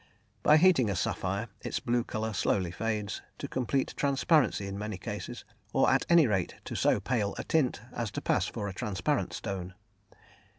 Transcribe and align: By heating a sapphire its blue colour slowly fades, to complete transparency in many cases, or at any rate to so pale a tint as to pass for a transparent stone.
By 0.41 0.57
heating 0.57 0.89
a 0.89 0.95
sapphire 0.95 1.47
its 1.61 1.79
blue 1.79 2.03
colour 2.03 2.33
slowly 2.33 2.71
fades, 2.71 3.21
to 3.37 3.47
complete 3.47 3.93
transparency 3.95 4.65
in 4.65 4.75
many 4.79 4.97
cases, 4.97 5.45
or 5.73 5.91
at 5.91 6.07
any 6.09 6.25
rate 6.25 6.55
to 6.65 6.75
so 6.75 6.99
pale 6.99 7.35
a 7.37 7.43
tint 7.43 7.81
as 7.93 8.09
to 8.13 8.19
pass 8.21 8.47
for 8.47 8.67
a 8.67 8.73
transparent 8.73 9.31
stone. 9.31 9.75